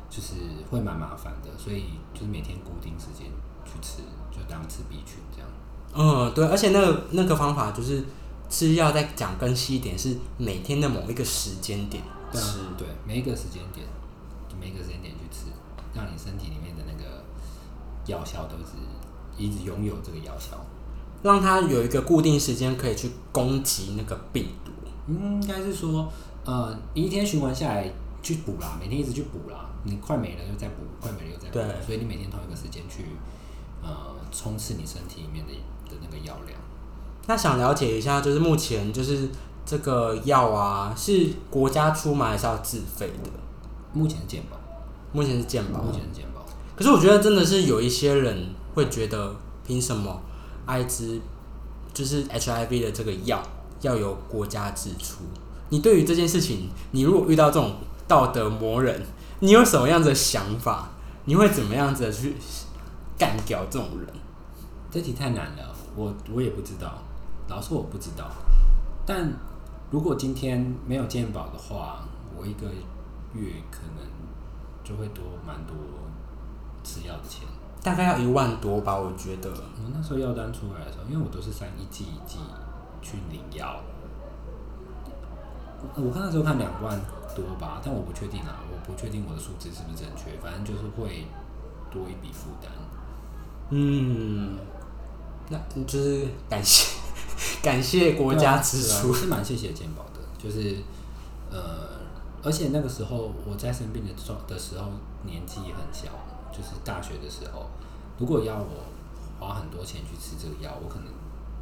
[0.09, 0.35] 就是
[0.71, 3.27] 会蛮麻烦的，所以就是每天固定时间
[3.65, 5.51] 去吃，就当吃 B 群这样。
[5.93, 8.05] 嗯，对，而且那个那个方法就是
[8.49, 13.85] 吃药，再讲更细一点，是每天的某一个时间点吃，对，每一个时间点，
[14.49, 15.47] 就每一个时间点去吃，
[15.93, 17.25] 让你身体里面的那个
[18.07, 18.77] 药效都是
[19.41, 20.57] 一直拥有这个药效。
[21.23, 24.73] 让它有一个固定时间可以去攻击那个病毒，
[25.07, 26.11] 应该是说，
[26.47, 33.05] 呃，一天循环下来去补啦，每天一直去补啦，你快没了又再补，快没了又再补，对，所以你每天同一个时间去，
[33.83, 33.91] 呃，
[34.33, 35.53] 冲刺你身体里面的
[35.91, 36.59] 的那个药量。
[37.27, 39.29] 那想了解一下，就是目前就是
[39.67, 43.31] 这个药啊，是国家出吗，还是要自费的？
[43.93, 44.57] 目前是健保，
[45.13, 46.41] 目前是健保，目前是健保。
[46.75, 49.35] 可是我觉得真的是有一些人会觉得，
[49.67, 50.21] 凭什么？
[50.67, 51.21] 艾滋
[51.93, 53.43] 就是 HIV 的这个药
[53.81, 55.25] 要由国家支出。
[55.71, 59.03] 你对于这件事情，你如果遇到这种道德魔人，
[59.41, 60.91] 你有什么样的想法？
[61.25, 62.35] 你会怎么样子的去
[63.19, 64.09] 干掉这种人？
[64.91, 66.99] 这题太难了，我我也不知道，
[67.49, 68.31] 老实说我不知道。
[69.07, 69.33] 但
[69.91, 72.05] 如果今天没有健保的话，
[72.37, 72.67] 我一个
[73.35, 74.05] 月可能
[74.85, 75.77] 就会多蛮多
[76.83, 77.47] 吃药的钱。
[77.83, 79.51] 大概要一万多吧，我觉得。
[79.51, 82.39] 我那时候药单出来的时候，因为我都是三一剂一剂
[83.01, 83.81] 去领药，
[85.97, 87.01] 我看那时候看两万
[87.35, 91.27] 多吧，但我不确定啊，我不确定我的数字是不是正确，反正就是会
[91.91, 92.71] 多一笔负担。
[93.71, 94.59] 嗯，
[95.49, 96.99] 那就是感谢
[97.63, 100.77] 感谢国家支出，是蛮谢谢健保的，就是
[101.51, 101.99] 呃，
[102.43, 104.87] 而且那个时候我在生病的状的时候
[105.25, 106.09] 年纪很小。
[106.53, 107.67] 就是大学的时候，
[108.19, 108.85] 如果要我
[109.39, 111.07] 花很多钱去吃这个药，我可能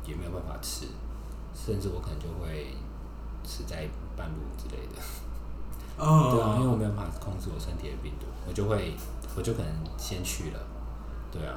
[0.05, 0.87] 也没有办法吃，
[1.55, 2.75] 甚至我可能就会
[3.45, 5.01] 死在半路之类的。
[5.99, 8.95] 哦，对啊，因为我没有办法控制我身体的病毒，我就会，
[9.37, 10.61] 我就可能先去了。
[11.31, 11.55] 对啊，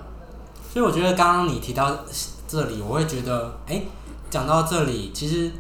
[0.72, 2.00] 所以我觉得刚刚你提到
[2.48, 3.84] 这里，我会觉得，哎，
[4.30, 5.52] 讲到这里，其实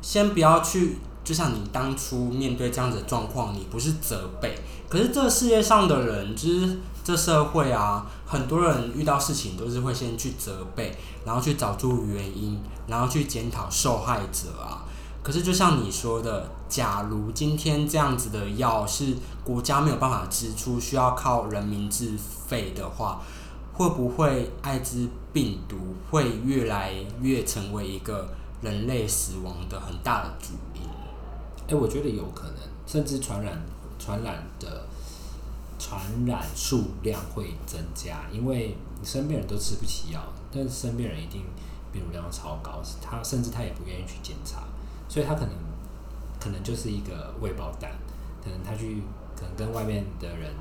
[0.00, 0.98] 先不要去。
[1.32, 4.54] 就像你当初面对这样子的状况，你不是责备，
[4.86, 14.84] 可是这个世界上的人，就是这社会啊，很多人遇到事情都是会先去责备，然后去找出原因，然后去检讨受害者啊。
[15.22, 22.12] 可是就像你说的，假如今天这样子的药是国家没有办法支出，需要靠人民自
[22.46, 23.22] 费的话，
[23.72, 25.78] 会不会艾滋病毒
[26.10, 26.92] 会越来
[27.22, 28.28] 越成为一个
[28.60, 30.71] 人类死亡的很大的主因。
[31.72, 32.56] 哎、我觉得有可能，
[32.86, 33.58] 甚至传染
[33.98, 34.84] 传染的
[35.78, 41.42] 传染数量会增加，因为你身边人都吃不起药，但是身边人一定
[41.90, 44.64] 病毒量超高，他甚至他也不愿意去检查，
[45.08, 45.54] 所以他可能
[46.38, 47.90] 可能就是一个未爆弹，
[48.44, 49.02] 可能他去
[49.34, 50.52] 可能跟外面的人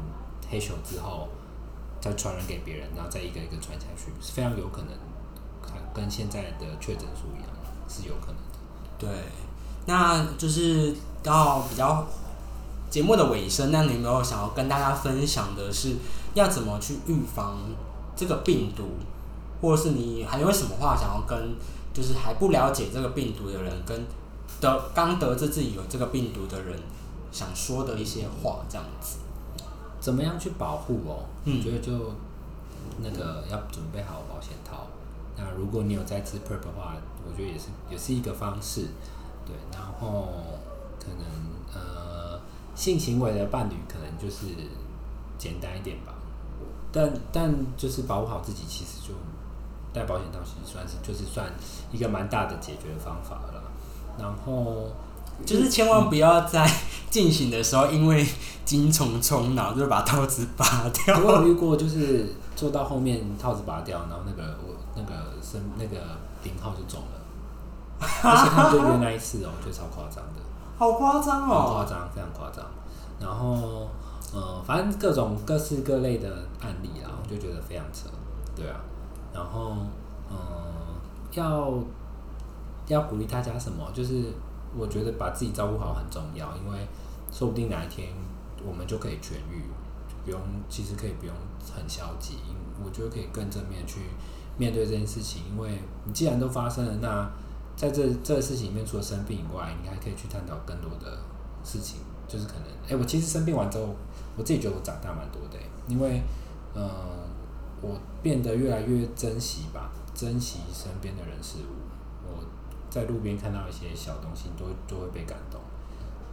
[0.50, 1.28] 黑球之后，
[2.00, 4.92] 再传染给别人，然后再一个一个传下去，是非常有可能，
[5.94, 7.50] 跟现在的确诊数一样，
[7.90, 8.58] 是有可能的。
[8.98, 9.10] 对，
[9.86, 12.06] 那就是到比较
[12.90, 15.96] 节目的尾声，那你有没有想要跟大家分享的是
[16.34, 17.58] 要怎么去预防
[18.16, 18.84] 这个病毒，
[19.62, 21.56] 或者是你还有什么话想要跟
[21.94, 24.06] 就是还不了解这个病毒的人，跟
[24.60, 26.80] 得刚得知自己有这个病毒的人
[27.32, 29.18] 想说的一些话，这样子。
[30.00, 31.26] 怎么样去保护哦？
[31.46, 31.92] 嗯我觉得就
[33.04, 34.88] 那个要准备好保险套。
[35.38, 38.88] 那如果你有在吃 Prep 的话，我觉得也是也是一个方式。
[39.52, 40.30] 对，然后
[41.00, 41.26] 可能
[41.74, 42.40] 呃
[42.74, 44.46] 性行为的伴侣可能就是
[45.38, 46.14] 简单一点吧。
[46.94, 49.14] 但但就是保护好自己，其实就
[49.94, 51.48] 戴保险套，其实算是就是算
[51.92, 53.64] 一个蛮大的解决方法了。
[54.20, 54.88] 然后
[55.46, 56.70] 就是千万不要在
[57.10, 58.28] 进行的时候，因为
[58.66, 61.18] 精虫冲脑，就把套子拔掉。
[61.24, 65.98] 我有遇过，就是做到后面套子拔掉，然后那个我那个生那个
[66.44, 67.21] 零号就肿了，
[68.24, 70.42] 而且他们就约那一次哦，我觉得超夸张的，
[70.78, 71.86] 好夸张哦夸哦！
[71.88, 72.66] 张，非常夸张。
[73.20, 73.88] 然后
[74.34, 76.28] 呃，反正各种各式各类的
[76.62, 78.10] 案例啦，我就觉得非常扯，
[78.56, 78.82] 对啊。
[79.34, 79.76] 然后
[80.30, 80.38] 嗯、呃
[81.34, 81.72] 要
[82.88, 83.90] 要鼓励大家什么？
[83.94, 84.26] 就是
[84.76, 86.88] 我觉得把自己照顾好很重要，因为
[87.32, 88.10] 说不定哪一天
[88.66, 89.62] 我们就可以痊愈，
[90.10, 91.34] 就不用其实可以不用
[91.74, 92.38] 很消极，
[92.84, 94.02] 我觉得可以更正面去
[94.58, 97.30] 面对这件事情，因为你既然都发生了，那
[97.82, 101.18] 在这这个事情里面，除了生病以外，你还可以去探讨更多的
[101.64, 103.96] 事情，就是可能，哎、我其实生病完之后，
[104.38, 106.22] 我自己觉得我长大蛮多的、因为，
[106.76, 106.88] 呃，
[107.82, 111.74] 我变得越来越珍惜吧，珍惜身边的人事物。
[112.24, 112.46] 我
[112.88, 115.60] 在路边看到一些小东西，都都会被感动。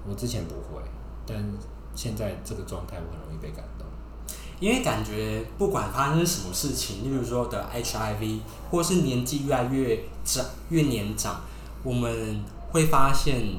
[0.07, 0.83] 我之前不会，
[1.25, 1.43] 但
[1.95, 3.88] 现在这个状态，我很容易被感动。
[4.61, 8.41] 因为感觉不管发生什么事情，例如说的 HIV，
[8.71, 11.41] 或是年纪越来越长、越年长，
[11.85, 12.43] 我们
[12.73, 13.55] 会发现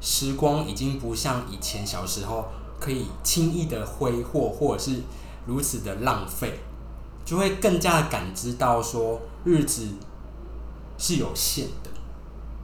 [0.00, 2.48] 时光已经不像以前小时候
[2.80, 5.02] 可以轻易的挥霍，或者是
[5.46, 6.58] 如此的浪费，
[7.24, 9.88] 就会更加的感知到说日子
[10.98, 11.90] 是有限的。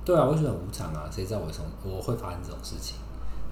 [0.05, 2.97] 对啊，我觉得很无常啊，谁知道我从我会发生这种事情？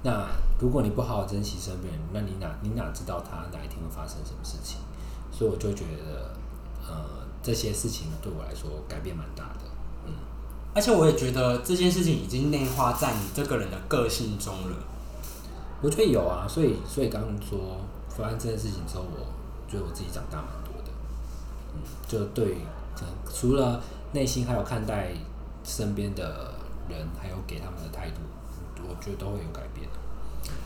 [0.04, 0.28] 那
[0.60, 4.78] 如果你不好好珍惜身边人，那你哪你哪知道他哪一天会发生什么事情？
[5.32, 6.30] 所以我就觉得，
[6.86, 9.60] 呃，这些事情对我来说改变蛮大的。
[10.06, 10.12] 嗯，
[10.74, 14.76] 而且我也觉得这件事情已经内化在你这个人的个性中了。
[15.82, 19.26] 我觉得有啊，所以所以刚刚说发生这件事情之后，我
[19.68, 20.90] 觉得我自己长大蛮多的。
[21.74, 22.58] 嗯，就对，
[23.32, 25.12] 除了内心，还有看待
[25.64, 26.54] 身边的
[26.88, 28.20] 人，还有给他们的态度，
[28.88, 29.88] 我觉得都会有改变。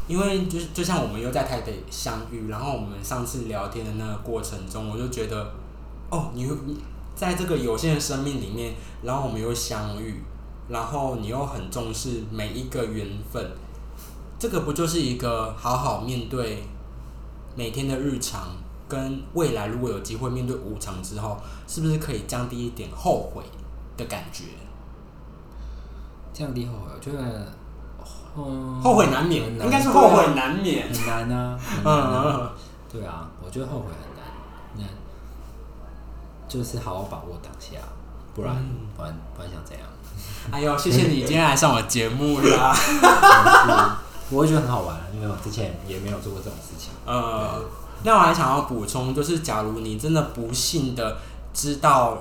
[0.08, 5.52] 因为就是就像我们又在台北相遇，然后我们上次聊天的那个过程中，我就觉得，
[6.10, 6.78] 哦，你你
[7.14, 10.22] 在这个有限的生命里面，然后我们又相遇，
[10.68, 13.50] 然后你又很重视每一个缘分，
[14.38, 16.62] 这个不就是一个好好面对
[17.54, 18.56] 每天的日常，
[18.88, 23.42] 跟未来如果有机会面对无常之后，是不是可以降低一点后悔
[23.96, 24.44] 的感觉？
[26.32, 27.52] 降低后悔，我觉得，
[28.38, 30.86] 嗯，后悔难免，应该是后悔难免。
[30.94, 32.50] 很难啊，嗯。
[32.90, 34.24] 对啊，我觉得后悔很难，
[34.76, 34.84] 那
[36.48, 37.76] 就是好好把握当下，
[38.34, 38.86] 不然、嗯。
[38.96, 39.86] 不然不然想怎样？
[40.50, 42.72] 哎呦，谢谢你今天来上我节目啦。
[42.72, 42.92] 是。
[44.30, 46.90] 我会觉得很好玩，因为我之前也没有做过这种事情。
[47.06, 47.60] 呃，
[48.04, 51.16] 那我还想要补充，就是假如你真的不幸的
[51.54, 52.18] 知道，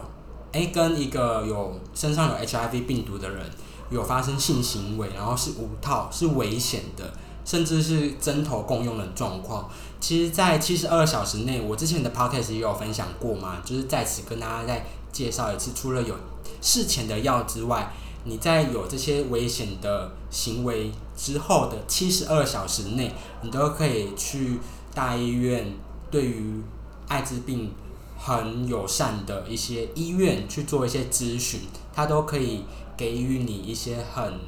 [0.53, 3.45] 哎、跟一个有身上有 HIV 病毒的人
[3.89, 7.13] 有发生性行为，然后是无套，是危险的，
[7.45, 9.69] 甚至是针头共用的状况，
[9.99, 16.15] 其实，在七十二小时内，我之前的 podcast 也有分享过嘛，就是在此跟大家再介绍一次，除了有
[16.61, 17.93] 事前的药之外，
[18.25, 24.59] 你在有这些危险的行为之后的七十二小时内，你都可以去
[24.93, 25.73] 大医院，
[26.11, 26.61] 对于
[27.07, 27.71] 艾滋病
[28.17, 31.61] 很友善的一些医院去做一些咨询，
[31.93, 32.65] 它都可以
[32.97, 34.39] 给予你一些很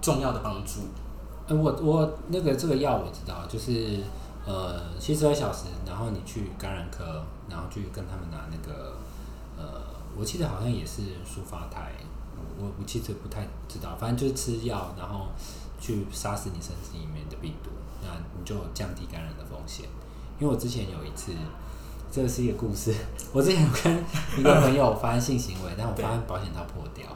[0.00, 0.80] 重要的帮助。
[1.48, 3.98] 呃，我我那个这个药我知道，就是
[4.46, 8.96] 呃七十二小时，然后你去感染科，然后去跟他们拿那个
[9.58, 9.82] 呃
[10.16, 11.92] 我记得好像也是舒发肽，
[12.56, 15.26] 我我其实不太知道，反正就是吃药，然后
[15.80, 17.70] 去杀死你身体里面的病毒，
[18.02, 18.08] 那
[18.38, 19.86] 你就降低感染的风险。
[20.38, 21.32] 因为我之前有一次，
[22.10, 22.94] 这是一个故事，
[23.32, 24.04] 我之前跟
[24.38, 27.06] 一个朋友发生性行为，但我发现保险套破掉。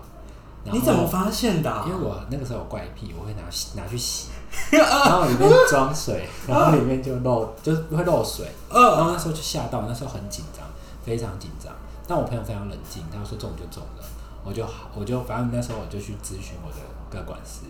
[0.73, 3.43] 你怎么发现的啊、因为我那个时候有怪癖，我会拿
[3.81, 4.29] 拿去洗，
[4.71, 8.47] 然后里面装水， 然后里面就漏，就是会漏水。
[8.71, 10.65] 然呃，后那时候就吓到，那时候很紧张，
[11.05, 11.73] 非常紧张。
[12.07, 14.05] 但我朋友非常冷静，他说中就中了，
[14.45, 16.79] 我就好，我就反正那时候我就去咨询我的
[17.11, 17.63] 个管师，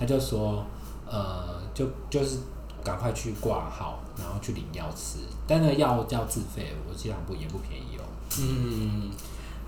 [0.00, 0.64] 他就说，
[1.06, 2.38] 呃，就就是
[2.82, 8.04] 赶快去挂号，然后去领药吃，但那个药要自费，我记得不也不便宜哦。
[8.40, 9.10] 嗯，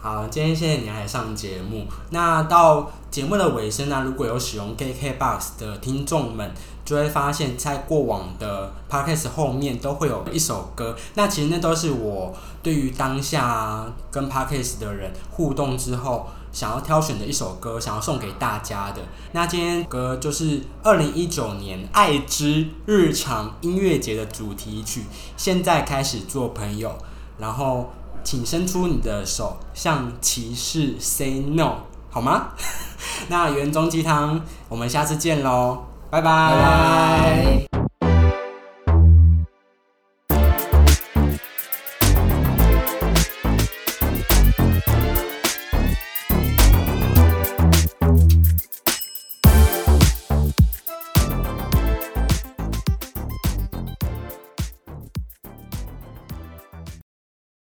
[0.04, 1.86] 好，今天谢谢你来上节目。
[2.10, 6.52] 那到节目的尾声呢，如果有使用 KKBOX 的听众们，
[6.84, 10.94] 就会发现，在过往的 Podcast 后面都会有一首歌。
[11.14, 19.00] 那其实那都是我对于当下跟 Podcast 的人互动之后，想要挑选的一首歌，想要送给大家的。
[19.32, 25.04] 那今天歌就是二零一九年爱之日常音乐节的主题曲。
[25.38, 26.94] 现在开始做朋友，
[27.38, 27.90] 然后
[28.24, 31.74] 请伸出你的手，向骑士 say no，
[32.10, 32.48] 好吗？
[33.28, 37.83] 那原中鸡汤，我们下次见喽，拜拜。